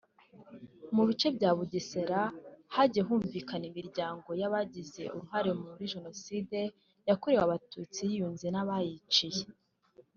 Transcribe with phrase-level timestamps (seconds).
[0.95, 2.19] Mu bice bya Bugesera
[2.75, 6.59] hagiye kumvikana imiryango y’abagize uruhare muri Jenoside
[7.07, 9.43] yakorewe Abatutsi yiyunze n’abayiciye